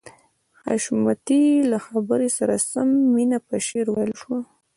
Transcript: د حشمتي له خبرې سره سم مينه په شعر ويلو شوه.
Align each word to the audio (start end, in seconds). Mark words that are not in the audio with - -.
د 0.03 0.03
حشمتي 0.65 1.43
له 1.71 1.77
خبرې 1.87 2.29
سره 2.37 2.55
سم 2.71 2.89
مينه 3.13 3.37
په 3.47 3.55
شعر 3.65 3.87
ويلو 3.91 4.15
شوه. 4.21 4.39